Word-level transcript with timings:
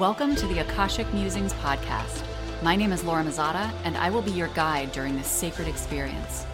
Welcome 0.00 0.34
to 0.36 0.46
the 0.46 0.60
Akashic 0.60 1.12
Musings 1.12 1.52
podcast. 1.52 2.22
My 2.62 2.74
name 2.74 2.90
is 2.90 3.04
Laura 3.04 3.22
Mazzotta, 3.22 3.70
and 3.84 3.98
I 3.98 4.08
will 4.08 4.22
be 4.22 4.30
your 4.30 4.48
guide 4.48 4.92
during 4.92 5.14
this 5.14 5.26
sacred 5.26 5.68
experience. 5.68 6.46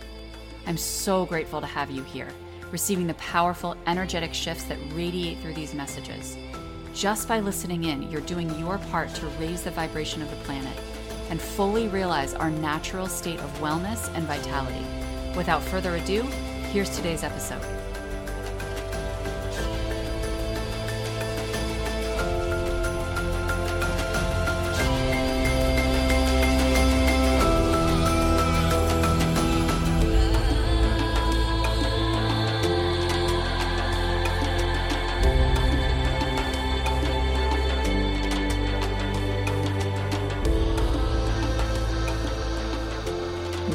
I'm 0.67 0.79
so 0.79 1.27
grateful 1.27 1.61
to 1.61 1.67
have 1.67 1.91
you 1.91 2.03
here, 2.05 2.31
receiving 2.71 3.07
the 3.07 3.13
powerful, 3.15 3.77
energetic 3.87 4.33
shifts 4.33 4.65
that 4.65 4.79
radiate 4.95 5.41
through 5.41 5.53
these 5.53 5.75
messages. 5.75 6.39
Just 6.95 7.29
by 7.29 7.41
listening 7.41 7.85
in, 7.85 8.11
you're 8.11 8.23
doing 8.23 8.59
your 8.59 8.79
part 8.79 9.15
to 9.17 9.27
raise 9.39 9.61
the 9.61 9.73
vibration 9.73 10.23
of 10.23 10.31
the 10.31 10.37
planet 10.37 10.79
and 11.29 11.39
fully 11.39 11.89
realize 11.89 12.33
our 12.33 12.51
natural 12.51 13.09
state 13.09 13.41
of 13.41 13.59
wellness 13.59 14.11
and 14.15 14.25
vitality. 14.25 14.87
Without 15.37 15.63
further 15.63 15.97
ado, 15.97 16.23
here's 16.73 16.97
today's 16.97 17.25
episode. 17.25 17.74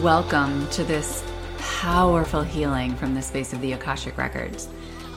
Welcome 0.09 0.67
to 0.69 0.83
this 0.83 1.23
powerful 1.59 2.41
healing 2.41 2.95
from 2.95 3.13
the 3.13 3.21
space 3.21 3.53
of 3.53 3.61
the 3.61 3.73
Akashic 3.73 4.17
Records. 4.17 4.67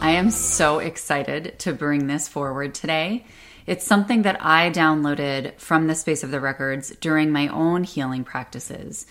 I 0.02 0.10
am 0.10 0.30
so 0.30 0.80
excited 0.80 1.58
to 1.60 1.72
bring 1.72 2.06
this 2.06 2.28
forward 2.28 2.74
today. 2.74 3.24
It's 3.66 3.86
something 3.86 4.20
that 4.22 4.44
I 4.44 4.68
downloaded 4.68 5.58
from 5.58 5.86
the 5.86 5.94
space 5.94 6.22
of 6.22 6.30
the 6.30 6.40
records 6.40 6.90
during 7.00 7.32
my 7.32 7.48
own 7.48 7.84
healing 7.84 8.22
practices. 8.22 9.06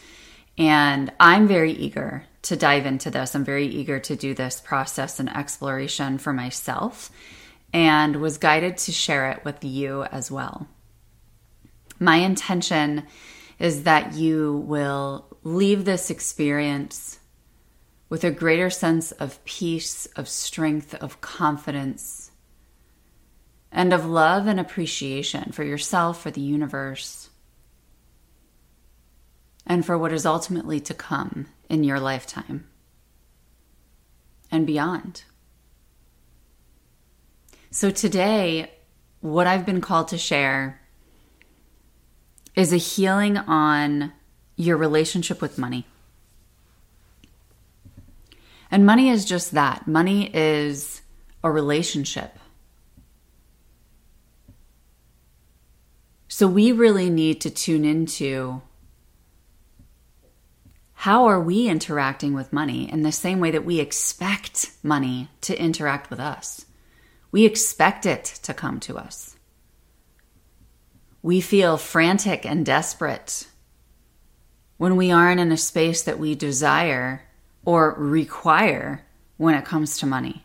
And 0.55 1.11
I'm 1.19 1.47
very 1.47 1.71
eager 1.71 2.25
to 2.43 2.55
dive 2.55 2.85
into 2.85 3.09
this. 3.09 3.33
I'm 3.33 3.43
very 3.43 3.65
eager 3.65 3.99
to 4.01 4.15
do 4.15 4.35
this 4.35 4.61
process 4.61 5.19
and 5.19 5.35
exploration 5.35 6.19
for 6.19 6.31
myself 6.31 7.09
and 7.73 8.17
was 8.17 8.37
guided 8.37 8.77
to 8.77 8.91
share 8.91 9.31
it 9.31 9.43
with 9.43 9.63
you 9.63 10.03
as 10.03 10.29
well. 10.29 10.67
My 11.99 12.17
intention 12.17 13.07
is 13.61 13.83
that 13.83 14.15
you 14.15 14.57
will 14.65 15.27
leave 15.43 15.85
this 15.85 16.09
experience 16.09 17.19
with 18.09 18.23
a 18.23 18.31
greater 18.31 18.71
sense 18.71 19.11
of 19.11 19.43
peace, 19.45 20.07
of 20.15 20.27
strength, 20.27 20.95
of 20.95 21.21
confidence, 21.21 22.31
and 23.71 23.93
of 23.93 24.03
love 24.03 24.47
and 24.47 24.59
appreciation 24.59 25.51
for 25.51 25.63
yourself, 25.63 26.19
for 26.19 26.31
the 26.31 26.41
universe, 26.41 27.29
and 29.67 29.85
for 29.85 29.95
what 29.95 30.11
is 30.11 30.25
ultimately 30.25 30.79
to 30.79 30.95
come 30.95 31.45
in 31.69 31.83
your 31.83 31.99
lifetime 31.99 32.67
and 34.49 34.65
beyond. 34.65 35.23
So, 37.69 37.91
today, 37.91 38.71
what 39.19 39.45
I've 39.45 39.67
been 39.67 39.81
called 39.81 40.07
to 40.07 40.17
share 40.17 40.80
is 42.55 42.73
a 42.73 42.77
healing 42.77 43.37
on 43.37 44.11
your 44.55 44.77
relationship 44.77 45.41
with 45.41 45.57
money. 45.57 45.85
And 48.69 48.85
money 48.85 49.09
is 49.09 49.25
just 49.25 49.51
that 49.51 49.87
money 49.87 50.29
is 50.33 51.01
a 51.43 51.51
relationship. 51.51 52.37
So 56.27 56.47
we 56.47 56.71
really 56.71 57.09
need 57.09 57.41
to 57.41 57.49
tune 57.49 57.83
into 57.83 58.61
how 60.93 61.25
are 61.25 61.41
we 61.41 61.67
interacting 61.67 62.33
with 62.33 62.53
money 62.53 62.89
in 62.89 63.01
the 63.01 63.11
same 63.11 63.39
way 63.39 63.51
that 63.51 63.65
we 63.65 63.79
expect 63.79 64.71
money 64.83 65.29
to 65.41 65.59
interact 65.59 66.09
with 66.09 66.19
us? 66.19 66.65
We 67.31 67.43
expect 67.43 68.05
it 68.05 68.23
to 68.43 68.53
come 68.53 68.79
to 68.81 68.97
us. 68.97 69.35
We 71.21 71.41
feel 71.41 71.77
frantic 71.77 72.45
and 72.45 72.65
desperate 72.65 73.47
when 74.77 74.95
we 74.95 75.11
aren't 75.11 75.39
in 75.39 75.51
a 75.51 75.57
space 75.57 76.03
that 76.03 76.17
we 76.19 76.33
desire 76.33 77.23
or 77.63 77.93
require 77.97 79.05
when 79.37 79.55
it 79.55 79.65
comes 79.65 79.99
to 79.99 80.05
money. 80.05 80.43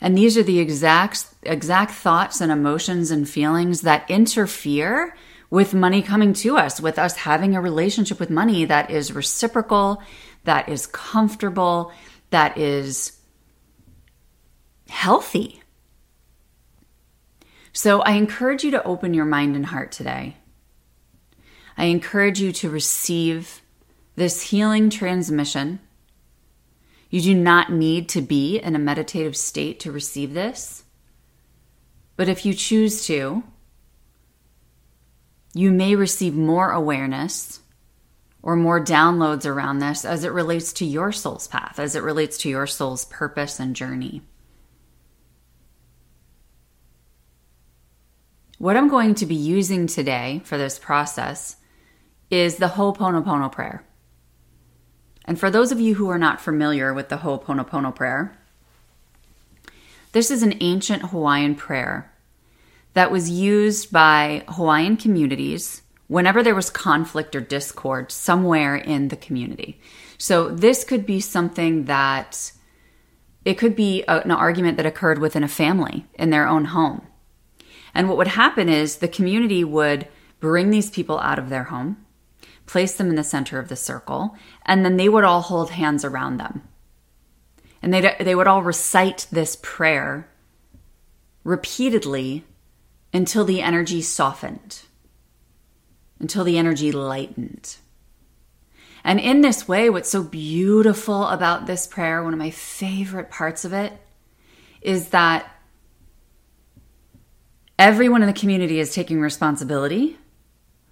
And 0.00 0.18
these 0.18 0.36
are 0.36 0.42
the 0.42 0.58
exact 0.58 1.26
exact 1.44 1.92
thoughts 1.92 2.40
and 2.40 2.52
emotions 2.52 3.10
and 3.10 3.28
feelings 3.28 3.80
that 3.82 4.10
interfere 4.10 5.16
with 5.48 5.72
money 5.72 6.02
coming 6.02 6.34
to 6.34 6.58
us, 6.58 6.80
with 6.80 6.98
us 6.98 7.16
having 7.16 7.54
a 7.54 7.60
relationship 7.60 8.18
with 8.20 8.28
money 8.28 8.64
that 8.64 8.90
is 8.90 9.12
reciprocal, 9.12 10.02
that 10.44 10.68
is 10.68 10.86
comfortable, 10.86 11.92
that 12.30 12.58
is 12.58 13.18
healthy. 14.88 15.62
So 17.74 18.02
I 18.02 18.12
encourage 18.12 18.62
you 18.62 18.70
to 18.70 18.84
open 18.84 19.14
your 19.14 19.24
mind 19.24 19.56
and 19.56 19.66
heart 19.66 19.90
today. 19.90 20.36
I 21.76 21.86
encourage 21.86 22.40
you 22.40 22.52
to 22.52 22.70
receive 22.70 23.62
this 24.14 24.42
healing 24.42 24.90
transmission. 24.90 25.80
You 27.10 27.20
do 27.20 27.34
not 27.34 27.72
need 27.72 28.08
to 28.10 28.22
be 28.22 28.58
in 28.58 28.76
a 28.76 28.78
meditative 28.78 29.36
state 29.36 29.80
to 29.80 29.90
receive 29.90 30.34
this. 30.34 30.84
But 32.16 32.28
if 32.28 32.46
you 32.46 32.54
choose 32.54 33.04
to, 33.08 33.42
you 35.52 35.72
may 35.72 35.96
receive 35.96 36.36
more 36.36 36.70
awareness 36.70 37.58
or 38.40 38.54
more 38.54 38.82
downloads 38.82 39.46
around 39.46 39.80
this 39.80 40.04
as 40.04 40.22
it 40.22 40.32
relates 40.32 40.72
to 40.74 40.84
your 40.84 41.10
soul's 41.10 41.48
path, 41.48 41.80
as 41.80 41.96
it 41.96 42.04
relates 42.04 42.38
to 42.38 42.48
your 42.48 42.68
soul's 42.68 43.04
purpose 43.06 43.58
and 43.58 43.74
journey. 43.74 44.22
What 48.64 48.78
I'm 48.78 48.88
going 48.88 49.14
to 49.16 49.26
be 49.26 49.34
using 49.34 49.86
today 49.86 50.40
for 50.46 50.56
this 50.56 50.78
process 50.78 51.56
is 52.30 52.56
the 52.56 52.68
Ho'oponopono 52.68 53.52
prayer. 53.52 53.84
And 55.26 55.38
for 55.38 55.50
those 55.50 55.70
of 55.70 55.80
you 55.80 55.96
who 55.96 56.08
are 56.08 56.16
not 56.16 56.40
familiar 56.40 56.94
with 56.94 57.10
the 57.10 57.18
Ho'oponopono 57.18 57.94
prayer, 57.94 58.34
this 60.12 60.30
is 60.30 60.42
an 60.42 60.54
ancient 60.62 61.02
Hawaiian 61.10 61.56
prayer 61.56 62.10
that 62.94 63.10
was 63.10 63.28
used 63.28 63.92
by 63.92 64.44
Hawaiian 64.48 64.96
communities 64.96 65.82
whenever 66.06 66.42
there 66.42 66.54
was 66.54 66.70
conflict 66.70 67.36
or 67.36 67.42
discord 67.42 68.10
somewhere 68.10 68.76
in 68.76 69.08
the 69.08 69.16
community. 69.16 69.78
So 70.16 70.48
this 70.48 70.84
could 70.84 71.04
be 71.04 71.20
something 71.20 71.84
that 71.84 72.52
it 73.44 73.58
could 73.58 73.76
be 73.76 74.04
an 74.04 74.30
argument 74.30 74.78
that 74.78 74.86
occurred 74.86 75.18
within 75.18 75.44
a 75.44 75.48
family 75.48 76.06
in 76.14 76.30
their 76.30 76.48
own 76.48 76.64
home. 76.64 77.06
And 77.94 78.08
what 78.08 78.18
would 78.18 78.28
happen 78.28 78.68
is 78.68 78.96
the 78.96 79.08
community 79.08 79.62
would 79.64 80.08
bring 80.40 80.70
these 80.70 80.90
people 80.90 81.18
out 81.20 81.38
of 81.38 81.48
their 81.48 81.64
home, 81.64 82.04
place 82.66 82.94
them 82.94 83.08
in 83.08 83.16
the 83.16 83.24
center 83.24 83.58
of 83.58 83.68
the 83.68 83.76
circle, 83.76 84.36
and 84.66 84.84
then 84.84 84.96
they 84.96 85.08
would 85.08 85.24
all 85.24 85.42
hold 85.42 85.70
hands 85.70 86.04
around 86.04 86.38
them. 86.38 86.62
And 87.80 87.92
they 87.92 88.16
they 88.20 88.34
would 88.34 88.46
all 88.46 88.62
recite 88.62 89.26
this 89.30 89.56
prayer 89.62 90.28
repeatedly 91.44 92.44
until 93.12 93.44
the 93.44 93.60
energy 93.60 94.02
softened, 94.02 94.82
until 96.18 96.42
the 96.44 96.58
energy 96.58 96.90
lightened. 96.90 97.76
And 99.04 99.20
in 99.20 99.42
this 99.42 99.68
way, 99.68 99.90
what's 99.90 100.08
so 100.08 100.22
beautiful 100.22 101.28
about 101.28 101.66
this 101.66 101.86
prayer, 101.86 102.24
one 102.24 102.32
of 102.32 102.38
my 102.38 102.50
favorite 102.50 103.30
parts 103.30 103.66
of 103.66 103.74
it, 103.74 103.92
is 104.80 105.10
that 105.10 105.46
everyone 107.78 108.22
in 108.22 108.26
the 108.26 108.32
community 108.32 108.78
is 108.80 108.94
taking 108.94 109.20
responsibility 109.20 110.18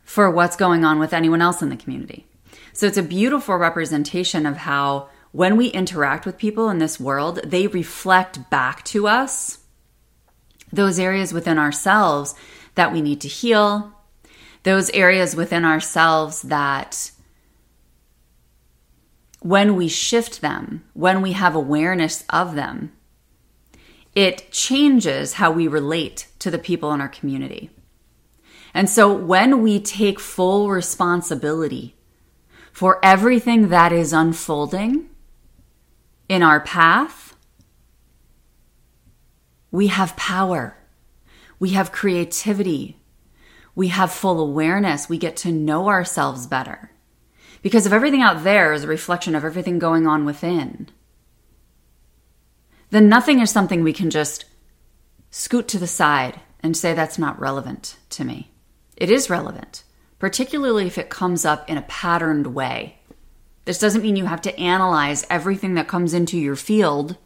for 0.05 0.31
what's 0.31 0.57
going 0.57 0.85
on 0.85 0.99
with 0.99 1.13
anyone 1.13 1.41
else 1.43 1.63
in 1.63 1.69
the 1.69 1.77
community. 1.77 2.27
So 2.73 2.87
it's 2.87 2.97
a 2.97 3.03
beautiful 3.03 3.57
representation 3.57 4.47
of 4.47 4.59
how 4.59 5.09
when 5.31 5.57
we 5.57 5.69
interact 5.69 6.27
with 6.27 6.39
people 6.39 6.69
in 6.69 6.79
this 6.79 7.01
world, 7.01 7.41
they 7.45 7.67
reflect 7.67 8.51
back 8.51 8.85
to 8.87 9.07
us 9.07 9.59
those 10.73 10.99
areas 10.99 11.33
within 11.33 11.59
ourselves 11.59 12.35
that 12.75 12.93
we 12.93 13.01
need 13.01 13.21
to 13.21 13.29
heal, 13.29 13.93
those 14.63 14.91
areas 14.91 15.37
within 15.37 15.65
ourselves 15.65 16.43
that 16.43 17.11
when 19.41 19.75
we 19.77 19.89
shift 19.89 20.41
them, 20.41 20.85
when 20.95 21.21
we 21.21 21.33
have 21.33 21.55
awareness 21.55 22.25
of 22.31 22.55
them, 22.55 22.93
it 24.15 24.51
changes 24.51 25.35
how 25.35 25.51
we 25.51 25.67
relate 25.67 26.29
to 26.39 26.51
the 26.51 26.59
people 26.59 26.93
in 26.93 27.01
our 27.01 27.09
community. 27.09 27.71
And 28.75 28.89
so 28.89 29.13
when 29.13 29.63
we 29.63 29.81
take 29.81 30.21
full 30.21 30.71
responsibility 30.71 31.95
for 32.73 32.99
everything 33.03 33.69
that 33.69 33.93
is 33.93 34.13
unfolding 34.13 35.09
in 36.29 36.43
our 36.43 36.61
path, 36.61 37.37
we 39.71 39.89
have 39.89 40.17
power. 40.17 40.77
We 41.59 41.71
have 41.71 41.93
creativity. 41.93 42.99
We 43.75 43.89
have 43.89 44.13
full 44.13 44.41
awareness. 44.41 45.09
We 45.09 45.19
get 45.19 45.37
to 45.39 45.53
know 45.53 45.89
ourselves 45.89 46.47
better. 46.47 46.91
Because 47.63 47.87
if 47.87 47.93
everything 47.93 48.23
out 48.23 48.45
there 48.45 48.73
is 48.73 48.85
a 48.85 48.89
reflection 48.89 49.35
of 49.35 49.45
everything 49.45 49.79
going 49.79 50.07
on 50.07 50.25
within, 50.25 50.89
then 52.93 53.09
nothing 53.09 53.41
is 53.41 53.51
something 53.51 53.83
we 53.83 53.95
can 53.95 54.11
just 54.11 54.45
scoot 55.31 55.67
to 55.67 55.79
the 55.79 55.87
side 55.87 56.39
and 56.63 56.77
say 56.77 56.93
that's 56.93 57.19
not 57.19 57.41
relevant 57.41 57.97
to 58.11 58.23
me. 58.23 58.51
It 58.99 59.11
is 59.11 59.31
relevant, 59.31 59.83
particularly 60.19 60.87
if 60.87 60.99
it 60.99 61.09
comes 61.09 61.47
up 61.47 61.71
in 61.71 61.79
a 61.79 61.83
patterned 61.89 62.49
way. 62.49 62.99
This 63.65 63.79
doesn't 63.79 64.03
mean 64.03 64.17
you 64.17 64.27
have 64.27 64.43
to 64.43 64.61
analyze 64.61 65.25
everything 65.31 65.73
that 65.75 65.89
comes 65.89 66.13
into 66.13 66.37
your 66.37 66.55
field. 66.55 67.17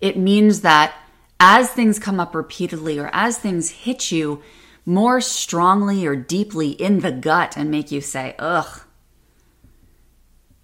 It 0.00 0.16
means 0.16 0.60
that 0.60 0.94
as 1.40 1.68
things 1.70 1.98
come 1.98 2.20
up 2.20 2.36
repeatedly 2.36 3.00
or 3.00 3.10
as 3.12 3.36
things 3.36 3.68
hit 3.68 4.12
you 4.12 4.44
more 4.86 5.20
strongly 5.20 6.06
or 6.06 6.14
deeply 6.14 6.68
in 6.70 7.00
the 7.00 7.10
gut 7.10 7.56
and 7.56 7.68
make 7.68 7.90
you 7.90 8.00
say, 8.00 8.36
ugh, 8.38 8.82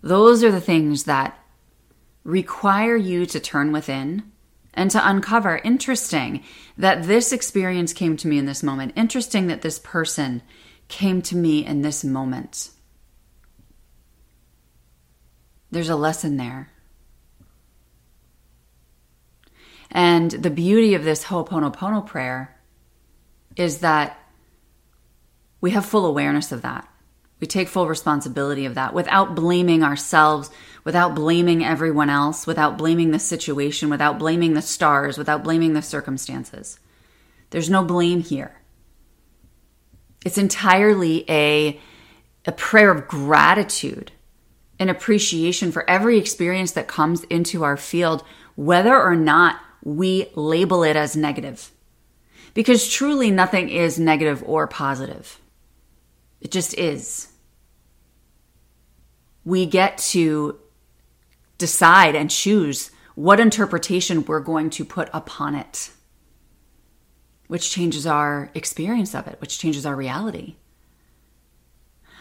those 0.02 0.44
are 0.44 0.52
the 0.52 0.60
things 0.60 1.02
that 1.04 1.36
require 2.24 2.96
you 2.96 3.26
to 3.26 3.40
turn 3.40 3.72
within 3.72 4.30
and 4.74 4.90
to 4.90 5.08
uncover 5.08 5.58
interesting 5.58 6.44
that 6.76 7.04
this 7.04 7.32
experience 7.32 7.92
came 7.92 8.16
to 8.16 8.28
me 8.28 8.38
in 8.38 8.46
this 8.46 8.62
moment. 8.62 8.92
Interesting 8.96 9.46
that 9.48 9.62
this 9.62 9.78
person 9.78 10.42
came 10.88 11.22
to 11.22 11.36
me 11.36 11.64
in 11.64 11.82
this 11.82 12.04
moment. 12.04 12.70
There's 15.70 15.88
a 15.88 15.96
lesson 15.96 16.36
there. 16.36 16.70
And 19.90 20.30
the 20.30 20.50
beauty 20.50 20.94
of 20.94 21.04
this 21.04 21.24
Ho'oponopono 21.24 22.06
prayer 22.06 22.56
is 23.56 23.78
that 23.78 24.18
we 25.60 25.72
have 25.72 25.84
full 25.84 26.06
awareness 26.06 26.52
of 26.52 26.62
that. 26.62 26.89
We 27.40 27.46
take 27.46 27.68
full 27.68 27.88
responsibility 27.88 28.66
of 28.66 28.74
that 28.74 28.92
without 28.92 29.34
blaming 29.34 29.82
ourselves, 29.82 30.50
without 30.84 31.14
blaming 31.14 31.64
everyone 31.64 32.10
else, 32.10 32.46
without 32.46 32.76
blaming 32.76 33.10
the 33.10 33.18
situation, 33.18 33.88
without 33.88 34.18
blaming 34.18 34.52
the 34.52 34.62
stars, 34.62 35.16
without 35.16 35.42
blaming 35.42 35.72
the 35.72 35.82
circumstances. 35.82 36.78
There's 37.48 37.70
no 37.70 37.82
blame 37.82 38.20
here. 38.20 38.60
It's 40.24 40.38
entirely 40.38 41.24
a, 41.30 41.80
a 42.44 42.52
prayer 42.52 42.90
of 42.90 43.08
gratitude, 43.08 44.12
an 44.78 44.90
appreciation 44.90 45.72
for 45.72 45.88
every 45.88 46.18
experience 46.18 46.72
that 46.72 46.88
comes 46.88 47.24
into 47.24 47.64
our 47.64 47.78
field, 47.78 48.22
whether 48.54 49.00
or 49.00 49.16
not 49.16 49.58
we 49.82 50.26
label 50.34 50.82
it 50.82 50.94
as 50.94 51.16
negative. 51.16 51.72
Because 52.52 52.90
truly 52.90 53.30
nothing 53.30 53.70
is 53.70 53.98
negative 53.98 54.42
or 54.46 54.66
positive. 54.66 55.40
It 56.40 56.50
just 56.50 56.74
is 56.74 57.29
we 59.44 59.66
get 59.66 59.98
to 59.98 60.58
decide 61.58 62.14
and 62.14 62.30
choose 62.30 62.90
what 63.14 63.40
interpretation 63.40 64.24
we're 64.24 64.40
going 64.40 64.70
to 64.70 64.84
put 64.84 65.08
upon 65.12 65.54
it, 65.54 65.90
which 67.48 67.70
changes 67.70 68.06
our 68.06 68.50
experience 68.54 69.14
of 69.14 69.26
it, 69.26 69.40
which 69.40 69.58
changes 69.58 69.84
our 69.84 69.96
reality. 69.96 70.56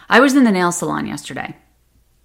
I 0.08 0.20
was 0.20 0.34
in 0.34 0.44
the 0.44 0.50
nail 0.50 0.72
salon 0.72 1.06
yesterday. 1.06 1.56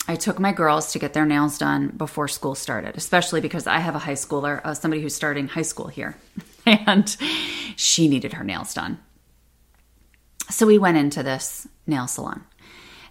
I 0.08 0.16
took 0.16 0.40
my 0.40 0.52
girls 0.52 0.92
to 0.92 1.00
get 1.00 1.14
their 1.14 1.26
nails 1.26 1.58
done 1.58 1.90
before 1.90 2.28
school 2.28 2.54
started, 2.54 2.96
especially 2.96 3.42
because 3.42 3.66
I 3.66 3.80
have 3.80 3.96
a 3.96 4.00
high 4.00 4.14
schooler, 4.14 4.62
uh, 4.64 4.74
somebody 4.74 5.02
who's 5.02 5.16
starting 5.16 5.48
high 5.48 5.64
school 5.64 5.88
here, 5.88 6.18
and 6.66 7.16
she 7.76 8.08
needed 8.08 8.34
her 8.34 8.44
nails 8.44 8.74
done. 8.74 9.00
So 10.50 10.68
we 10.68 10.78
went 10.78 10.98
into 10.98 11.24
this 11.24 11.68
nail 11.88 12.08
salon. 12.08 12.44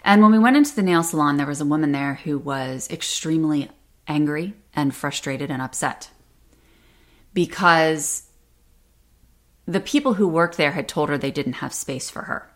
And 0.05 0.21
when 0.21 0.33
we 0.33 0.39
went 0.39 0.59
into 0.59 0.77
the 0.77 0.83
nail 0.83 1.03
salon, 1.03 1.39
there 1.39 1.47
was 1.47 1.63
a 1.63 1.67
woman 1.67 1.93
there 1.93 2.15
who 2.15 2.39
was 2.39 2.91
extremely 2.91 3.71
angry 4.07 4.53
and 4.75 4.95
frustrated 4.95 5.51
and 5.51 5.63
upset 5.63 6.11
because 7.33 8.29
the 9.67 9.81
people 9.81 10.15
who 10.15 10.29
worked 10.29 10.59
there 10.59 10.73
had 10.73 10.89
told 10.89 11.09
her 11.09 11.17
they 11.17 11.31
didn't 11.31 11.55
have 11.55 11.73
space 11.73 12.11
for 12.11 12.23
her. 12.23 12.51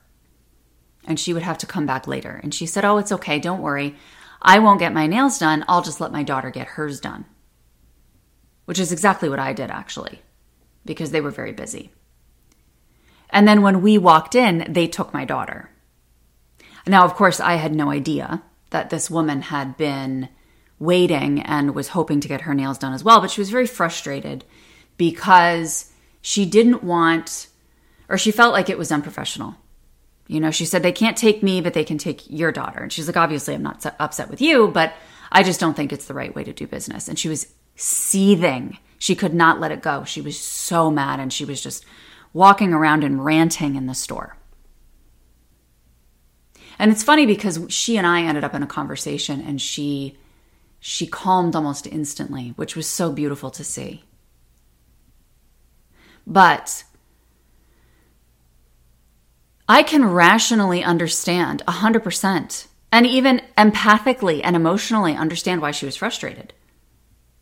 And 1.06 1.18
she 1.18 1.32
would 1.32 1.42
have 1.42 1.58
to 1.58 1.66
come 1.66 1.86
back 1.86 2.06
later. 2.06 2.38
And 2.42 2.54
she 2.54 2.66
said, 2.66 2.84
Oh, 2.84 2.98
it's 2.98 3.12
okay. 3.12 3.38
Don't 3.38 3.62
worry. 3.62 3.96
I 4.42 4.58
won't 4.58 4.78
get 4.78 4.92
my 4.92 5.06
nails 5.06 5.38
done. 5.38 5.64
I'll 5.66 5.82
just 5.82 6.00
let 6.00 6.12
my 6.12 6.22
daughter 6.22 6.50
get 6.50 6.68
hers 6.68 7.00
done. 7.00 7.24
Which 8.66 8.78
is 8.78 8.92
exactly 8.92 9.30
what 9.30 9.38
I 9.38 9.54
did, 9.54 9.70
actually, 9.70 10.20
because 10.84 11.10
they 11.10 11.22
were 11.22 11.30
very 11.30 11.52
busy. 11.52 11.90
And 13.30 13.48
then 13.48 13.62
when 13.62 13.80
we 13.80 13.96
walked 13.96 14.34
in, 14.34 14.66
they 14.70 14.86
took 14.86 15.14
my 15.14 15.24
daughter. 15.24 15.70
Now, 16.88 17.04
of 17.04 17.14
course, 17.14 17.40
I 17.40 17.54
had 17.54 17.74
no 17.74 17.90
idea 17.90 18.42
that 18.70 18.90
this 18.90 19.10
woman 19.10 19.42
had 19.42 19.76
been 19.76 20.28
waiting 20.78 21.42
and 21.42 21.74
was 21.74 21.88
hoping 21.88 22.20
to 22.20 22.28
get 22.28 22.42
her 22.42 22.54
nails 22.54 22.78
done 22.78 22.92
as 22.92 23.04
well, 23.04 23.20
but 23.20 23.30
she 23.30 23.40
was 23.40 23.50
very 23.50 23.66
frustrated 23.66 24.44
because 24.96 25.92
she 26.20 26.46
didn't 26.46 26.82
want, 26.82 27.48
or 28.08 28.18
she 28.18 28.30
felt 28.30 28.52
like 28.52 28.70
it 28.70 28.78
was 28.78 28.92
unprofessional. 28.92 29.54
You 30.26 30.40
know, 30.40 30.50
she 30.50 30.66
said, 30.66 30.82
they 30.82 30.92
can't 30.92 31.16
take 31.16 31.42
me, 31.42 31.60
but 31.60 31.72
they 31.72 31.84
can 31.84 31.98
take 31.98 32.28
your 32.30 32.52
daughter. 32.52 32.80
And 32.80 32.92
she's 32.92 33.06
like, 33.06 33.16
obviously, 33.16 33.54
I'm 33.54 33.62
not 33.62 33.84
upset 33.98 34.28
with 34.28 34.40
you, 34.40 34.68
but 34.68 34.92
I 35.32 35.42
just 35.42 35.60
don't 35.60 35.74
think 35.74 35.92
it's 35.92 36.06
the 36.06 36.14
right 36.14 36.34
way 36.34 36.44
to 36.44 36.52
do 36.52 36.66
business. 36.66 37.08
And 37.08 37.18
she 37.18 37.28
was 37.28 37.52
seething. 37.76 38.78
She 38.98 39.14
could 39.14 39.34
not 39.34 39.60
let 39.60 39.72
it 39.72 39.82
go. 39.82 40.04
She 40.04 40.20
was 40.20 40.38
so 40.38 40.90
mad 40.90 41.18
and 41.20 41.32
she 41.32 41.44
was 41.44 41.62
just 41.62 41.84
walking 42.32 42.74
around 42.74 43.04
and 43.04 43.24
ranting 43.24 43.76
in 43.76 43.86
the 43.86 43.94
store. 43.94 44.36
And 46.78 46.92
it's 46.92 47.02
funny 47.02 47.26
because 47.26 47.60
she 47.68 47.96
and 47.96 48.06
I 48.06 48.22
ended 48.22 48.44
up 48.44 48.54
in 48.54 48.62
a 48.62 48.66
conversation 48.66 49.40
and 49.40 49.60
she 49.60 50.16
she 50.80 51.08
calmed 51.08 51.56
almost 51.56 51.88
instantly, 51.88 52.52
which 52.54 52.76
was 52.76 52.86
so 52.86 53.10
beautiful 53.10 53.50
to 53.50 53.64
see. 53.64 54.04
But 56.24 56.84
I 59.68 59.82
can 59.82 60.04
rationally 60.04 60.84
understand 60.84 61.62
100% 61.66 62.66
and 62.92 63.06
even 63.06 63.42
empathically 63.56 64.40
and 64.44 64.54
emotionally 64.54 65.14
understand 65.14 65.60
why 65.60 65.72
she 65.72 65.84
was 65.84 65.96
frustrated. 65.96 66.54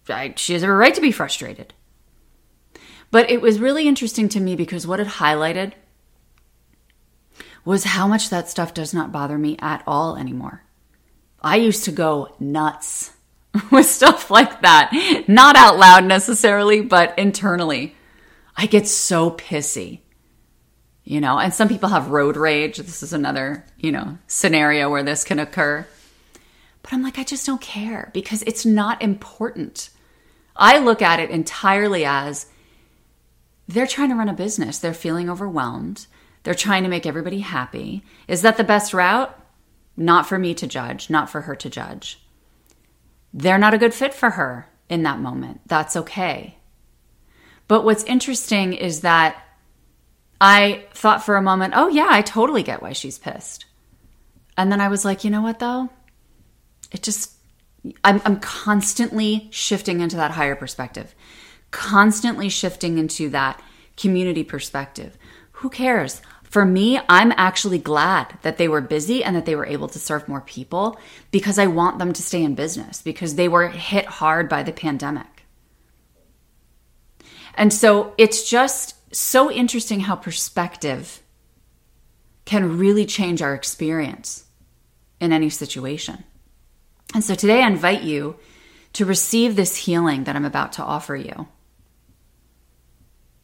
I, 0.08 0.34
she 0.36 0.54
has 0.54 0.62
a 0.62 0.70
right 0.70 0.94
to 0.94 1.00
be 1.00 1.12
frustrated. 1.12 1.74
But 3.10 3.30
it 3.30 3.40
was 3.40 3.60
really 3.60 3.86
interesting 3.86 4.28
to 4.30 4.40
me 4.40 4.56
because 4.56 4.86
what 4.86 5.00
it 5.00 5.06
highlighted 5.06 5.72
was 7.66 7.84
how 7.84 8.06
much 8.06 8.30
that 8.30 8.48
stuff 8.48 8.72
does 8.72 8.94
not 8.94 9.12
bother 9.12 9.36
me 9.36 9.56
at 9.58 9.82
all 9.86 10.16
anymore. 10.16 10.62
I 11.42 11.56
used 11.56 11.84
to 11.84 11.92
go 11.92 12.34
nuts 12.38 13.12
with 13.70 13.86
stuff 13.86 14.30
like 14.30 14.62
that. 14.62 15.24
Not 15.28 15.56
out 15.56 15.76
loud 15.76 16.04
necessarily, 16.04 16.80
but 16.80 17.18
internally. 17.18 17.94
I 18.56 18.66
get 18.66 18.86
so 18.86 19.32
pissy. 19.32 20.00
You 21.04 21.20
know, 21.20 21.38
and 21.38 21.52
some 21.52 21.68
people 21.68 21.90
have 21.90 22.10
road 22.10 22.36
rage. 22.36 22.78
This 22.78 23.02
is 23.02 23.12
another, 23.12 23.64
you 23.78 23.92
know, 23.92 24.18
scenario 24.26 24.90
where 24.90 25.04
this 25.04 25.22
can 25.22 25.38
occur. 25.38 25.86
But 26.82 26.92
I'm 26.92 27.02
like, 27.02 27.18
I 27.18 27.24
just 27.24 27.46
don't 27.46 27.60
care 27.60 28.10
because 28.14 28.42
it's 28.42 28.64
not 28.64 29.02
important. 29.02 29.90
I 30.56 30.78
look 30.78 31.02
at 31.02 31.20
it 31.20 31.30
entirely 31.30 32.04
as 32.04 32.46
they're 33.68 33.86
trying 33.86 34.08
to 34.10 34.14
run 34.14 34.28
a 34.28 34.34
business. 34.34 34.78
They're 34.78 34.94
feeling 34.94 35.28
overwhelmed. 35.28 36.06
They're 36.46 36.54
trying 36.54 36.84
to 36.84 36.88
make 36.88 37.06
everybody 37.06 37.40
happy. 37.40 38.04
Is 38.28 38.42
that 38.42 38.56
the 38.56 38.62
best 38.62 38.94
route? 38.94 39.36
Not 39.96 40.28
for 40.28 40.38
me 40.38 40.54
to 40.54 40.68
judge, 40.68 41.10
not 41.10 41.28
for 41.28 41.40
her 41.40 41.56
to 41.56 41.68
judge. 41.68 42.22
They're 43.34 43.58
not 43.58 43.74
a 43.74 43.78
good 43.78 43.92
fit 43.92 44.14
for 44.14 44.30
her 44.30 44.68
in 44.88 45.02
that 45.02 45.18
moment. 45.18 45.62
That's 45.66 45.96
okay. 45.96 46.56
But 47.66 47.84
what's 47.84 48.04
interesting 48.04 48.74
is 48.74 49.00
that 49.00 49.42
I 50.40 50.84
thought 50.92 51.24
for 51.24 51.34
a 51.34 51.42
moment, 51.42 51.74
oh, 51.76 51.88
yeah, 51.88 52.06
I 52.08 52.22
totally 52.22 52.62
get 52.62 52.80
why 52.80 52.92
she's 52.92 53.18
pissed. 53.18 53.64
And 54.56 54.70
then 54.70 54.80
I 54.80 54.86
was 54.86 55.04
like, 55.04 55.24
you 55.24 55.30
know 55.30 55.42
what, 55.42 55.58
though? 55.58 55.90
It 56.92 57.02
just, 57.02 57.32
I'm, 58.04 58.22
I'm 58.24 58.38
constantly 58.38 59.48
shifting 59.50 59.98
into 59.98 60.14
that 60.14 60.30
higher 60.30 60.54
perspective, 60.54 61.12
constantly 61.72 62.48
shifting 62.50 62.98
into 62.98 63.30
that 63.30 63.60
community 63.96 64.44
perspective. 64.44 65.18
Who 65.60 65.70
cares? 65.70 66.20
For 66.56 66.64
me, 66.64 66.98
I'm 67.06 67.34
actually 67.36 67.76
glad 67.78 68.38
that 68.40 68.56
they 68.56 68.66
were 68.66 68.80
busy 68.80 69.22
and 69.22 69.36
that 69.36 69.44
they 69.44 69.54
were 69.54 69.66
able 69.66 69.88
to 69.88 69.98
serve 69.98 70.26
more 70.26 70.40
people 70.40 70.98
because 71.30 71.58
I 71.58 71.66
want 71.66 71.98
them 71.98 72.14
to 72.14 72.22
stay 72.22 72.42
in 72.42 72.54
business 72.54 73.02
because 73.02 73.34
they 73.34 73.46
were 73.46 73.68
hit 73.68 74.06
hard 74.06 74.48
by 74.48 74.62
the 74.62 74.72
pandemic. 74.72 75.44
And 77.56 77.74
so 77.74 78.14
it's 78.16 78.48
just 78.48 78.94
so 79.14 79.52
interesting 79.52 80.00
how 80.00 80.16
perspective 80.16 81.22
can 82.46 82.78
really 82.78 83.04
change 83.04 83.42
our 83.42 83.52
experience 83.52 84.46
in 85.20 85.32
any 85.32 85.50
situation. 85.50 86.24
And 87.12 87.22
so 87.22 87.34
today 87.34 87.62
I 87.62 87.66
invite 87.66 88.02
you 88.02 88.36
to 88.94 89.04
receive 89.04 89.56
this 89.56 89.76
healing 89.76 90.24
that 90.24 90.36
I'm 90.36 90.46
about 90.46 90.72
to 90.72 90.82
offer 90.82 91.16
you 91.16 91.48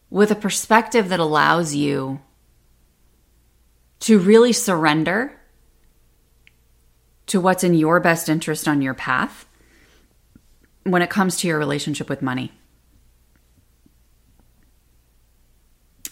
with 0.08 0.30
a 0.30 0.34
perspective 0.34 1.10
that 1.10 1.20
allows 1.20 1.74
you 1.74 2.22
to 4.02 4.18
really 4.18 4.52
surrender 4.52 5.32
to 7.26 7.40
what's 7.40 7.62
in 7.62 7.72
your 7.72 8.00
best 8.00 8.28
interest 8.28 8.66
on 8.66 8.82
your 8.82 8.94
path 8.94 9.46
when 10.82 11.02
it 11.02 11.08
comes 11.08 11.36
to 11.36 11.46
your 11.46 11.56
relationship 11.56 12.08
with 12.08 12.20
money. 12.20 12.50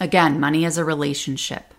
Again, 0.00 0.38
money 0.38 0.64
is 0.64 0.78
a 0.78 0.84
relationship. 0.84 1.74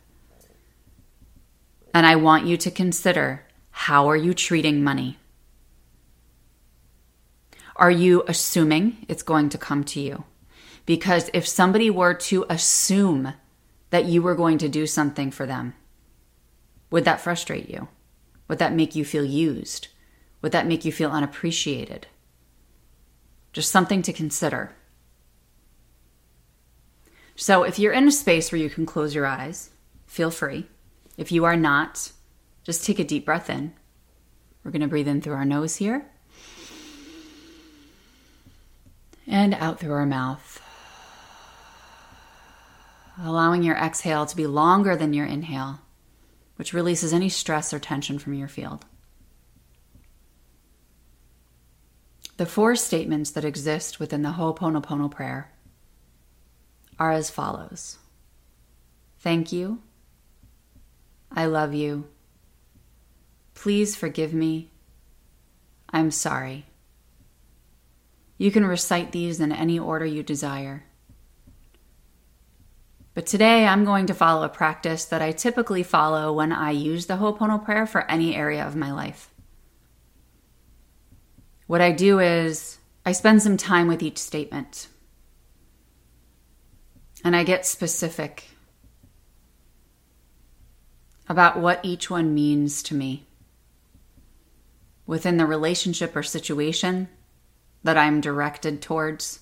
And 1.94 2.06
I 2.06 2.18
want 2.18 2.46
you 2.46 2.58
to 2.58 2.70
consider 2.70 3.46
how 3.72 4.10
are 4.10 4.18
you 4.18 4.34
treating 4.34 4.84
money? 4.84 5.18
Are 7.78 7.90
you 7.90 8.26
assuming 8.28 9.06
it's 9.08 9.24
going 9.24 9.48
to 9.48 9.58
come 9.58 9.86
to 9.86 10.02
you? 10.02 10.26
Because 10.86 11.30
if 11.34 11.48
somebody 11.48 11.90
were 11.90 12.14
to 12.16 12.46
assume 12.50 13.34
that 13.92 14.06
you 14.06 14.22
were 14.22 14.36
going 14.36 14.58
to 14.58 14.68
do 14.68 14.86
something 14.86 15.32
for 15.32 15.46
them, 15.46 15.74
would 16.92 17.06
that 17.06 17.22
frustrate 17.22 17.70
you? 17.70 17.88
Would 18.48 18.60
that 18.60 18.74
make 18.74 18.96
you 18.96 19.04
feel 19.04 19.26
used? 19.26 19.88
Would 20.42 20.52
that 20.52 20.68
make 20.68 20.86
you 20.86 20.92
feel 20.92 21.10
unappreciated? 21.10 22.06
Just 23.54 23.72
something 23.72 24.02
to 24.04 24.14
consider. 24.14 24.76
So, 27.36 27.64
if 27.64 27.80
you're 27.80 27.94
in 27.94 28.08
a 28.08 28.12
space 28.12 28.52
where 28.52 28.62
you 28.62 28.70
can 28.70 28.86
close 28.86 29.16
your 29.16 29.26
eyes, 29.26 29.72
feel 30.06 30.30
free. 30.30 30.68
If 31.18 31.32
you 31.32 31.46
are 31.46 31.56
not, 31.56 32.12
just 32.64 32.86
take 32.86 33.00
a 33.00 33.04
deep 33.04 33.26
breath 33.26 33.50
in. 33.50 33.74
We're 34.64 34.72
going 34.72 34.82
to 34.82 34.88
breathe 34.88 35.08
in 35.08 35.22
through 35.22 35.34
our 35.34 35.46
nose 35.46 35.78
here 35.78 36.06
and 39.26 39.56
out 39.56 39.80
through 39.80 39.94
our 39.94 40.06
mouth 40.06 40.62
allowing 43.24 43.64
your 43.64 43.76
exhale 43.76 44.26
to 44.26 44.36
be 44.36 44.48
longer 44.48 44.96
than 44.96 45.14
your 45.14 45.26
inhale, 45.26 45.81
which 46.62 46.74
releases 46.74 47.12
any 47.12 47.28
stress 47.28 47.74
or 47.74 47.80
tension 47.80 48.20
from 48.20 48.36
your 48.36 48.48
field. 48.48 48.86
The 52.38 52.46
four 52.46 52.76
statements 52.76 53.32
that 53.32 53.44
exist 53.44 54.00
within 54.00 54.22
the 54.22 54.34
Ho'oponopono 54.34 55.10
prayer 55.10 55.52
are 57.00 57.12
as 57.12 57.32
follows 57.32 57.98
Thank 59.18 59.52
you. 59.52 59.82
I 61.32 61.48
love 61.48 61.74
you. 61.74 62.08
Please 63.56 63.96
forgive 63.96 64.32
me. 64.32 64.70
I'm 65.90 66.12
sorry. 66.12 66.68
You 68.38 68.52
can 68.52 68.68
recite 68.68 69.12
these 69.12 69.40
in 69.40 69.52
any 69.52 69.80
order 69.80 70.06
you 70.06 70.22
desire. 70.22 70.84
But 73.14 73.26
today 73.26 73.68
I'm 73.68 73.84
going 73.84 74.06
to 74.08 74.14
follow 74.14 74.44
a 74.44 74.50
practice 74.50 75.04
that 75.06 75.22
I 75.22 75.34
typically 75.34 75.84
follow 75.84 76.32
when 76.32 76.54
I 76.54 76.72
use 76.72 77.08
the 77.08 77.18
Ho'opono 77.18 77.64
prayer 77.64 77.86
for 77.86 78.10
any 78.10 78.36
area 78.36 78.66
of 78.66 78.76
my 78.76 78.92
life. 78.92 79.30
What 81.68 81.82
I 81.82 81.92
do 81.92 82.20
is 82.20 82.78
I 83.06 83.12
spend 83.12 83.42
some 83.42 83.58
time 83.58 83.88
with 83.88 84.02
each 84.02 84.18
statement 84.18 84.88
and 87.24 87.36
I 87.36 87.44
get 87.44 87.66
specific 87.66 88.46
about 91.28 91.60
what 91.60 91.80
each 91.84 92.10
one 92.10 92.34
means 92.34 92.82
to 92.84 92.96
me 92.96 93.26
within 95.06 95.38
the 95.38 95.46
relationship 95.46 96.16
or 96.16 96.24
situation 96.24 97.10
that 97.84 97.98
I'm 97.98 98.22
directed 98.22 98.82
towards 98.82 99.40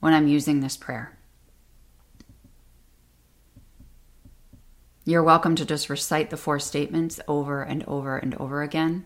when 0.00 0.12
I'm 0.12 0.28
using 0.28 0.60
this 0.60 0.76
prayer. 0.76 1.16
You're 5.06 5.22
welcome 5.22 5.54
to 5.56 5.66
just 5.66 5.90
recite 5.90 6.30
the 6.30 6.38
four 6.38 6.58
statements 6.58 7.20
over 7.28 7.62
and 7.62 7.84
over 7.84 8.16
and 8.16 8.34
over 8.36 8.62
again. 8.62 9.04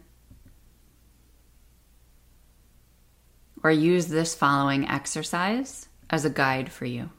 Or 3.64 3.73
use 3.73 4.07
this 4.07 4.33
following 4.33 4.88
exercise 4.88 5.88
as 6.09 6.25
a 6.25 6.31
guide 6.31 6.71
for 6.71 6.85
you. 6.85 7.11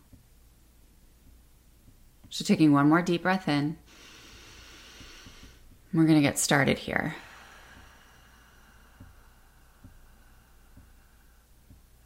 So, 2.29 2.45
taking 2.45 2.71
one 2.71 2.87
more 2.87 3.01
deep 3.01 3.23
breath 3.23 3.49
in, 3.49 3.75
we're 5.93 6.05
going 6.05 6.15
to 6.15 6.21
get 6.21 6.39
started 6.39 6.77
here. 6.77 7.17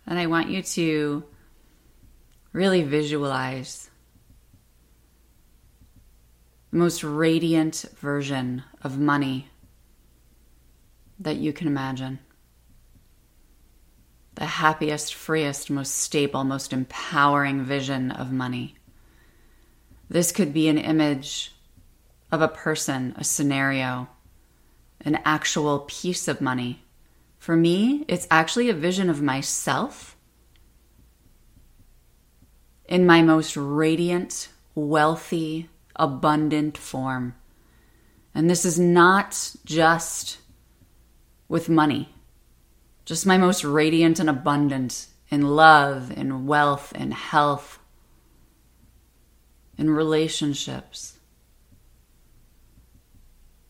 And 0.07 0.17
I 0.17 0.25
want 0.25 0.49
you 0.49 0.63
to 0.63 1.23
really 2.51 2.81
visualize 2.81 3.91
most 6.73 7.03
radiant 7.03 7.85
version 7.99 8.63
of 8.81 8.97
money 8.97 9.47
that 11.19 11.37
you 11.37 11.53
can 11.53 11.67
imagine. 11.67 12.17
The 14.35 14.45
happiest, 14.45 15.13
freest, 15.13 15.69
most 15.69 15.95
stable, 15.95 16.43
most 16.43 16.73
empowering 16.73 17.63
vision 17.63 18.09
of 18.09 18.31
money. 18.31 18.75
This 20.09 20.31
could 20.31 20.51
be 20.51 20.67
an 20.67 20.79
image 20.79 21.53
of 22.31 22.41
a 22.41 22.47
person, 22.47 23.13
a 23.17 23.23
scenario, 23.23 24.09
an 25.01 25.19
actual 25.23 25.81
piece 25.81 26.27
of 26.27 26.41
money. 26.41 26.81
For 27.37 27.55
me, 27.55 28.03
it's 28.07 28.27
actually 28.31 28.69
a 28.69 28.73
vision 28.73 29.11
of 29.11 29.21
myself 29.21 30.17
in 32.85 33.05
my 33.05 33.21
most 33.21 33.55
radiant, 33.55 34.49
wealthy, 34.73 35.69
abundant 35.95 36.77
form. 36.77 37.35
And 38.35 38.49
this 38.49 38.65
is 38.65 38.79
not 38.79 39.55
just 39.65 40.39
with 41.47 41.69
money, 41.69 42.09
just 43.05 43.25
my 43.25 43.37
most 43.37 43.63
radiant 43.63 44.19
and 44.19 44.29
abundant 44.29 45.07
in 45.29 45.41
love, 45.41 46.11
in 46.11 46.45
wealth, 46.47 46.93
in 46.95 47.11
health, 47.11 47.79
in 49.77 49.89
relationships. 49.89 51.17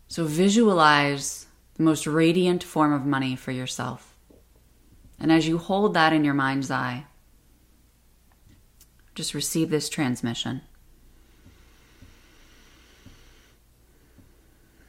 So 0.07 0.25
visualize 0.25 1.47
the 1.75 1.83
most 1.83 2.05
radiant 2.05 2.63
form 2.63 2.93
of 2.93 3.05
money 3.05 3.35
for 3.35 3.51
yourself. 3.51 4.15
And 5.19 5.31
as 5.31 5.47
you 5.47 5.57
hold 5.57 5.93
that 5.93 6.13
in 6.13 6.23
your 6.23 6.33
mind's 6.33 6.69
eye, 6.69 7.05
just 9.15 9.33
receive 9.33 9.69
this 9.69 9.89
transmission. 9.89 10.61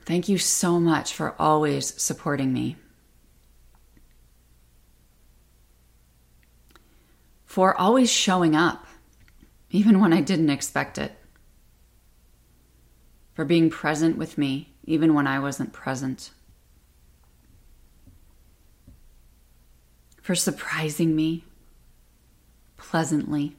Thank 0.05 0.29
you 0.29 0.37
so 0.37 0.79
much 0.79 1.15
for 1.15 1.35
always 1.39 2.01
supporting 2.01 2.53
me. 2.53 2.77
For 7.47 7.75
always 7.75 8.11
showing 8.11 8.55
up, 8.55 8.87
even 9.71 10.01
when 10.01 10.13
I 10.13 10.21
didn't 10.21 10.51
expect 10.51 10.99
it. 10.99 11.17
For 13.33 13.45
being 13.45 13.71
present 13.71 14.19
with 14.19 14.37
me, 14.37 14.75
even 14.85 15.15
when 15.15 15.27
I 15.27 15.39
wasn't 15.39 15.73
present. 15.73 16.31
For 20.21 20.35
surprising 20.35 21.17
me 21.17 21.45
pleasantly. 22.77 23.57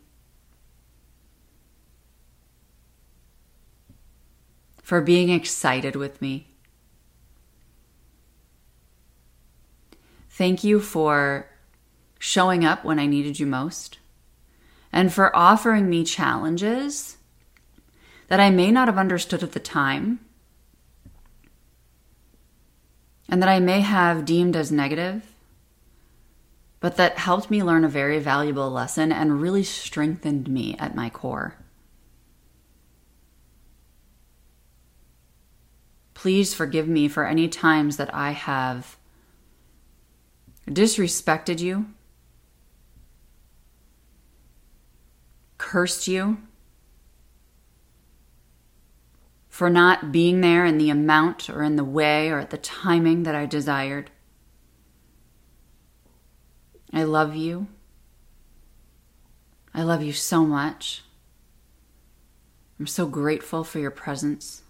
For 4.86 5.02
being 5.02 5.30
excited 5.30 5.96
with 5.96 6.22
me. 6.22 6.46
Thank 10.30 10.64
you 10.64 10.80
for 10.80 11.50
showing 12.20 12.64
up 12.64 12.86
when 12.86 13.00
I 13.00 13.08
needed 13.08 13.40
you 13.40 13.48
most 13.48 13.98
and 14.94 15.12
for 15.12 15.36
offering 15.36 15.90
me 15.90 16.04
challenges 16.04 17.18
that 18.28 18.40
I 18.40 18.52
may 18.52 18.70
not 18.70 18.88
have 18.88 19.00
understood 19.00 19.42
at 19.42 19.54
the 19.54 19.60
time 19.60 20.20
and 23.28 23.42
that 23.42 23.50
I 23.50 23.60
may 23.60 23.82
have 23.82 24.24
deemed 24.24 24.56
as 24.56 24.72
negative, 24.72 25.24
but 26.80 26.96
that 26.98 27.18
helped 27.18 27.50
me 27.50 27.64
learn 27.64 27.84
a 27.84 27.90
very 27.90 28.20
valuable 28.20 28.70
lesson 28.70 29.12
and 29.12 29.42
really 29.42 29.64
strengthened 29.64 30.48
me 30.48 30.76
at 30.78 30.94
my 30.94 31.10
core 31.10 31.56
Please 36.26 36.56
forgive 36.56 36.88
me 36.88 37.08
for 37.08 37.28
any 37.28 37.48
times 37.48 37.98
that 37.98 38.12
I 38.12 38.32
have 38.32 38.98
disrespected 40.68 41.60
you, 41.60 41.86
cursed 45.60 46.08
you, 46.08 46.40
for 49.48 49.70
not 49.70 50.12
being 50.12 50.42
there 50.42 50.66
in 50.66 50.80
the 50.80 50.90
amount 50.90 51.48
or 51.48 51.62
in 51.62 51.76
the 51.76 51.84
way 51.84 52.32
or 52.32 52.40
at 52.40 52.50
the 52.50 52.58
timing 52.58 53.22
that 53.22 53.36
I 53.36 53.46
desired. 53.46 54.10
I 56.92 57.04
love 57.04 57.36
you. 57.36 57.68
I 59.76 59.84
love 59.84 60.02
you 60.02 60.14
so 60.14 60.44
much. 60.44 61.04
I'm 62.80 62.88
so 62.88 63.06
grateful 63.06 63.64
for 63.64 63.78
your 63.78 63.92
presence. 63.92 64.64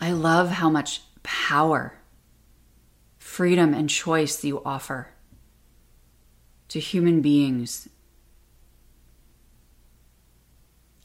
I 0.00 0.12
love 0.12 0.50
how 0.50 0.70
much 0.70 1.02
power, 1.22 1.94
freedom, 3.18 3.74
and 3.74 3.90
choice 3.90 4.44
you 4.44 4.62
offer 4.64 5.08
to 6.68 6.78
human 6.78 7.20
beings. 7.20 7.88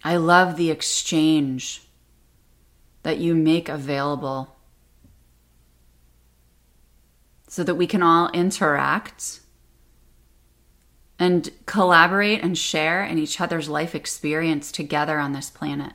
I 0.03 0.17
love 0.17 0.57
the 0.57 0.69
exchange 0.69 1.83
that 3.03 3.17
you 3.17 3.35
make 3.35 3.69
available 3.69 4.55
so 7.47 7.63
that 7.63 7.75
we 7.75 7.87
can 7.87 8.03
all 8.03 8.29
interact 8.31 9.39
and 11.19 11.51
collaborate 11.65 12.41
and 12.41 12.57
share 12.57 13.03
in 13.03 13.17
each 13.17 13.39
other's 13.39 13.69
life 13.69 13.95
experience 13.95 14.71
together 14.71 15.19
on 15.19 15.31
this 15.31 15.49
planet. 15.49 15.93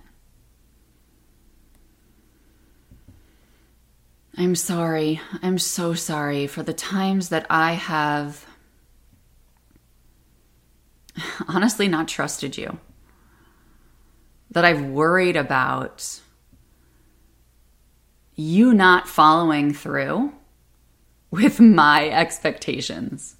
I'm 4.40 4.54
sorry. 4.54 5.20
I'm 5.42 5.58
so 5.58 5.94
sorry 5.94 6.46
for 6.46 6.62
the 6.62 6.72
times 6.72 7.30
that 7.30 7.44
I 7.50 7.72
have 7.72 8.46
honestly 11.48 11.88
not 11.88 12.06
trusted 12.06 12.56
you. 12.56 12.78
That 14.52 14.64
I've 14.64 14.80
worried 14.80 15.34
about 15.34 16.20
you 18.36 18.72
not 18.72 19.08
following 19.08 19.74
through 19.74 20.32
with 21.32 21.58
my 21.58 22.08
expectations. 22.08 23.34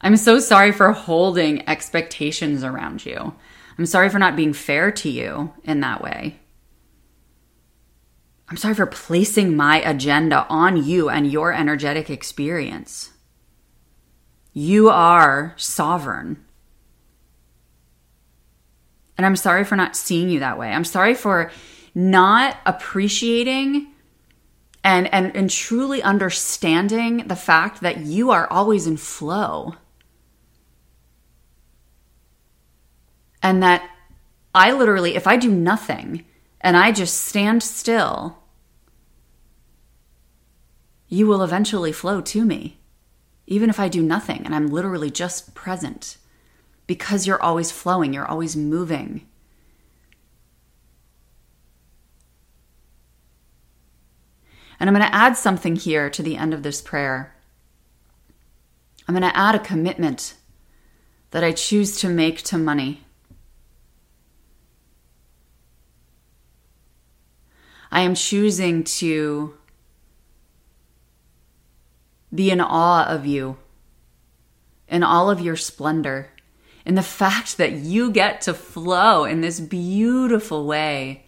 I'm 0.00 0.16
so 0.16 0.38
sorry 0.38 0.72
for 0.72 0.92
holding 0.92 1.68
expectations 1.68 2.64
around 2.64 3.04
you. 3.04 3.34
I'm 3.78 3.84
sorry 3.84 4.08
for 4.08 4.18
not 4.18 4.34
being 4.36 4.54
fair 4.54 4.92
to 4.92 5.10
you 5.10 5.52
in 5.62 5.80
that 5.80 6.02
way. 6.02 6.40
I'm 8.52 8.58
sorry 8.58 8.74
for 8.74 8.84
placing 8.84 9.56
my 9.56 9.80
agenda 9.80 10.46
on 10.50 10.84
you 10.84 11.08
and 11.08 11.32
your 11.32 11.54
energetic 11.54 12.10
experience. 12.10 13.10
You 14.52 14.90
are 14.90 15.54
sovereign. 15.56 16.44
And 19.16 19.24
I'm 19.24 19.36
sorry 19.36 19.64
for 19.64 19.74
not 19.74 19.96
seeing 19.96 20.28
you 20.28 20.40
that 20.40 20.58
way. 20.58 20.70
I'm 20.70 20.84
sorry 20.84 21.14
for 21.14 21.50
not 21.94 22.58
appreciating 22.66 23.90
and, 24.84 25.10
and, 25.14 25.34
and 25.34 25.48
truly 25.48 26.02
understanding 26.02 27.26
the 27.28 27.36
fact 27.36 27.80
that 27.80 28.00
you 28.00 28.32
are 28.32 28.46
always 28.52 28.86
in 28.86 28.98
flow. 28.98 29.76
And 33.42 33.62
that 33.62 33.88
I 34.54 34.72
literally, 34.72 35.16
if 35.16 35.26
I 35.26 35.38
do 35.38 35.50
nothing 35.50 36.26
and 36.60 36.76
I 36.76 36.92
just 36.92 37.16
stand 37.16 37.62
still, 37.62 38.41
you 41.12 41.26
will 41.26 41.42
eventually 41.42 41.92
flow 41.92 42.22
to 42.22 42.42
me, 42.42 42.78
even 43.46 43.68
if 43.68 43.78
I 43.78 43.88
do 43.88 44.02
nothing 44.02 44.46
and 44.46 44.54
I'm 44.54 44.68
literally 44.68 45.10
just 45.10 45.54
present 45.54 46.16
because 46.86 47.26
you're 47.26 47.42
always 47.42 47.70
flowing, 47.70 48.14
you're 48.14 48.24
always 48.24 48.56
moving. 48.56 49.28
And 54.80 54.88
I'm 54.88 54.94
going 54.96 55.06
to 55.06 55.14
add 55.14 55.36
something 55.36 55.76
here 55.76 56.08
to 56.08 56.22
the 56.22 56.38
end 56.38 56.54
of 56.54 56.62
this 56.62 56.80
prayer. 56.80 57.36
I'm 59.06 59.14
going 59.14 59.30
to 59.30 59.36
add 59.36 59.54
a 59.54 59.58
commitment 59.58 60.32
that 61.30 61.44
I 61.44 61.52
choose 61.52 61.98
to 61.98 62.08
make 62.08 62.40
to 62.44 62.56
money. 62.56 63.02
I 67.90 68.00
am 68.00 68.14
choosing 68.14 68.82
to 68.84 69.58
be 72.34 72.50
in 72.50 72.60
awe 72.60 73.06
of 73.06 73.26
you, 73.26 73.56
in 74.88 75.02
all 75.02 75.30
of 75.30 75.40
your 75.40 75.56
splendor, 75.56 76.30
in 76.84 76.94
the 76.94 77.02
fact 77.02 77.58
that 77.58 77.72
you 77.72 78.10
get 78.10 78.40
to 78.42 78.54
flow 78.54 79.24
in 79.24 79.40
this 79.40 79.60
beautiful 79.60 80.66
way, 80.66 81.24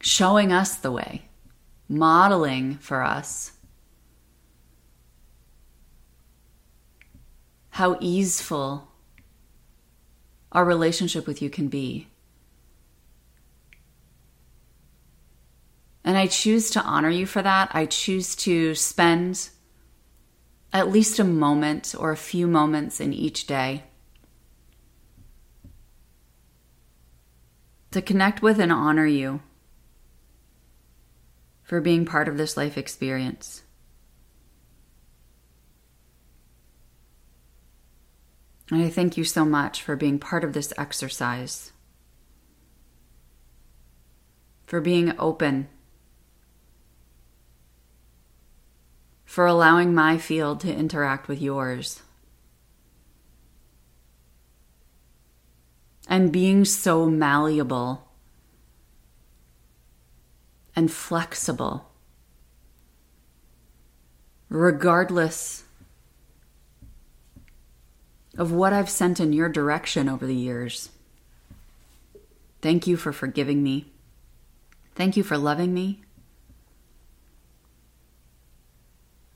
showing 0.00 0.52
us 0.52 0.76
the 0.76 0.92
way, 0.92 1.22
modeling 1.88 2.76
for 2.78 3.02
us 3.02 3.52
how 7.70 7.98
easeful 8.00 8.88
our 10.50 10.64
relationship 10.64 11.26
with 11.26 11.42
you 11.42 11.50
can 11.50 11.68
be. 11.68 12.06
And 16.06 16.16
I 16.16 16.28
choose 16.28 16.70
to 16.70 16.80
honor 16.82 17.10
you 17.10 17.26
for 17.26 17.42
that. 17.42 17.70
I 17.74 17.84
choose 17.84 18.36
to 18.36 18.76
spend 18.76 19.50
at 20.72 20.88
least 20.88 21.18
a 21.18 21.24
moment 21.24 21.96
or 21.98 22.12
a 22.12 22.16
few 22.16 22.46
moments 22.46 23.00
in 23.00 23.12
each 23.12 23.48
day 23.48 23.82
to 27.90 28.00
connect 28.00 28.40
with 28.40 28.60
and 28.60 28.70
honor 28.70 29.06
you 29.06 29.40
for 31.64 31.80
being 31.80 32.04
part 32.04 32.28
of 32.28 32.36
this 32.36 32.56
life 32.56 32.78
experience. 32.78 33.64
And 38.70 38.80
I 38.80 38.90
thank 38.90 39.16
you 39.16 39.24
so 39.24 39.44
much 39.44 39.82
for 39.82 39.96
being 39.96 40.20
part 40.20 40.44
of 40.44 40.52
this 40.52 40.72
exercise, 40.78 41.72
for 44.66 44.80
being 44.80 45.12
open 45.18 45.68
for 49.36 49.44
allowing 49.44 49.94
my 49.94 50.16
field 50.16 50.60
to 50.60 50.74
interact 50.74 51.28
with 51.28 51.42
yours. 51.42 52.00
And 56.08 56.32
being 56.32 56.64
so 56.64 57.04
malleable 57.04 58.08
and 60.74 60.90
flexible, 60.90 61.90
regardless 64.48 65.64
of 68.38 68.52
what 68.52 68.72
I've 68.72 68.88
sent 68.88 69.20
in 69.20 69.34
your 69.34 69.50
direction 69.50 70.08
over 70.08 70.26
the 70.26 70.34
years. 70.34 70.88
Thank 72.62 72.86
you 72.86 72.96
for 72.96 73.12
forgiving 73.12 73.62
me. 73.62 73.92
Thank 74.94 75.14
you 75.14 75.22
for 75.22 75.36
loving 75.36 75.74
me. 75.74 76.05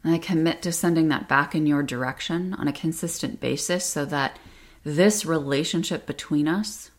And 0.02 0.14
I 0.14 0.18
commit 0.18 0.62
to 0.62 0.72
sending 0.72 1.08
that 1.08 1.28
back 1.28 1.54
in 1.54 1.66
your 1.66 1.82
direction 1.82 2.54
on 2.54 2.66
a 2.68 2.72
consistent 2.72 3.40
basis 3.40 3.84
so 3.84 4.04
that 4.06 4.38
this 4.82 5.26
relationship 5.26 6.06
between 6.06 6.48
us 6.48 6.90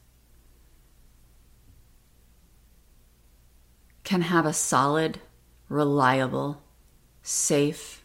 can 4.03 4.21
have 4.21 4.45
a 4.45 4.53
solid, 4.53 5.19
reliable, 5.67 6.61
safe, 7.23 8.03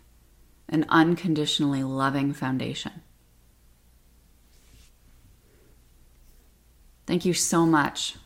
and 0.68 0.86
unconditionally 0.88 1.82
loving 1.82 2.32
foundation. 2.32 3.02
Thank 7.06 7.24
you 7.24 7.34
so 7.34 7.66
much 7.66 8.16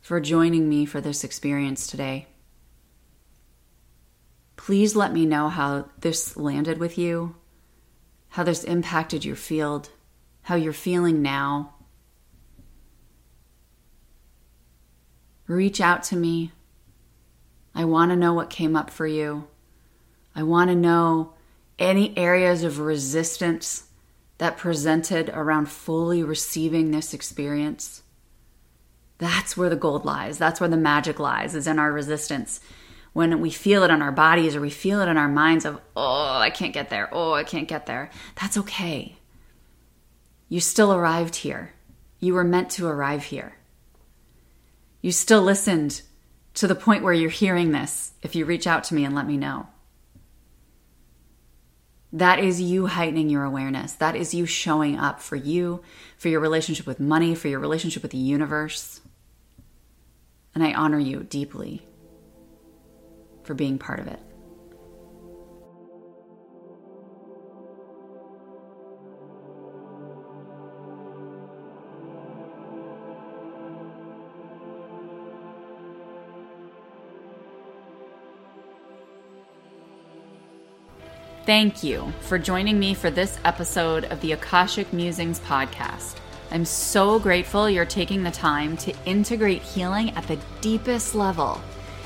for 0.00 0.20
joining 0.20 0.68
me 0.68 0.86
for 0.86 1.00
this 1.00 1.22
experience 1.22 1.86
today. 1.86 2.26
Please 4.60 4.94
let 4.94 5.10
me 5.10 5.24
know 5.24 5.48
how 5.48 5.86
this 6.02 6.36
landed 6.36 6.76
with 6.76 6.98
you, 6.98 7.34
how 8.28 8.42
this 8.42 8.62
impacted 8.62 9.24
your 9.24 9.34
field, 9.34 9.88
how 10.42 10.54
you're 10.54 10.74
feeling 10.74 11.22
now. 11.22 11.72
Reach 15.46 15.80
out 15.80 16.02
to 16.04 16.14
me. 16.14 16.52
I 17.74 17.86
want 17.86 18.10
to 18.10 18.16
know 18.16 18.34
what 18.34 18.50
came 18.50 18.76
up 18.76 18.90
for 18.90 19.06
you. 19.06 19.48
I 20.36 20.42
want 20.42 20.68
to 20.68 20.76
know 20.76 21.32
any 21.78 22.14
areas 22.18 22.62
of 22.62 22.80
resistance 22.80 23.84
that 24.36 24.58
presented 24.58 25.30
around 25.30 25.70
fully 25.70 26.22
receiving 26.22 26.90
this 26.90 27.14
experience. 27.14 28.02
That's 29.16 29.56
where 29.56 29.70
the 29.70 29.76
gold 29.76 30.04
lies. 30.04 30.36
That's 30.36 30.60
where 30.60 30.68
the 30.68 30.76
magic 30.76 31.18
lies, 31.18 31.54
is 31.54 31.66
in 31.66 31.78
our 31.78 31.90
resistance. 31.90 32.60
When 33.12 33.40
we 33.40 33.50
feel 33.50 33.82
it 33.82 33.90
in 33.90 34.02
our 34.02 34.12
bodies 34.12 34.54
or 34.54 34.60
we 34.60 34.70
feel 34.70 35.00
it 35.00 35.08
in 35.08 35.16
our 35.16 35.28
minds 35.28 35.64
of, 35.64 35.80
oh, 35.96 36.38
I 36.38 36.50
can't 36.50 36.72
get 36.72 36.90
there. 36.90 37.08
Oh, 37.12 37.32
I 37.32 37.44
can't 37.44 37.66
get 37.68 37.86
there. 37.86 38.10
That's 38.40 38.56
okay. 38.56 39.16
You 40.48 40.60
still 40.60 40.92
arrived 40.92 41.36
here. 41.36 41.72
You 42.20 42.34
were 42.34 42.44
meant 42.44 42.70
to 42.72 42.86
arrive 42.86 43.24
here. 43.24 43.54
You 45.00 45.10
still 45.12 45.42
listened 45.42 46.02
to 46.54 46.66
the 46.66 46.74
point 46.74 47.02
where 47.02 47.12
you're 47.12 47.30
hearing 47.30 47.72
this 47.72 48.12
if 48.22 48.34
you 48.34 48.44
reach 48.44 48.66
out 48.66 48.84
to 48.84 48.94
me 48.94 49.04
and 49.04 49.14
let 49.14 49.26
me 49.26 49.36
know. 49.36 49.68
That 52.12 52.40
is 52.40 52.60
you 52.60 52.86
heightening 52.86 53.30
your 53.30 53.44
awareness. 53.44 53.92
That 53.92 54.16
is 54.16 54.34
you 54.34 54.44
showing 54.44 54.98
up 54.98 55.20
for 55.20 55.36
you, 55.36 55.82
for 56.16 56.28
your 56.28 56.40
relationship 56.40 56.86
with 56.86 56.98
money, 56.98 57.34
for 57.34 57.48
your 57.48 57.60
relationship 57.60 58.02
with 58.02 58.10
the 58.10 58.18
universe. 58.18 59.00
And 60.54 60.64
I 60.64 60.74
honor 60.74 60.98
you 60.98 61.22
deeply 61.22 61.82
for 63.50 63.54
being 63.54 63.78
part 63.78 63.98
of 63.98 64.06
it. 64.06 64.20
Thank 81.44 81.82
you 81.82 82.12
for 82.20 82.38
joining 82.38 82.78
me 82.78 82.94
for 82.94 83.10
this 83.10 83.36
episode 83.44 84.04
of 84.04 84.20
the 84.20 84.30
Akashic 84.30 84.92
Musings 84.92 85.40
podcast. 85.40 86.14
I'm 86.52 86.64
so 86.64 87.18
grateful 87.18 87.68
you're 87.68 87.84
taking 87.84 88.22
the 88.22 88.30
time 88.30 88.76
to 88.76 88.94
integrate 89.06 89.62
healing 89.62 90.10
at 90.10 90.28
the 90.28 90.38
deepest 90.60 91.16
level. 91.16 91.60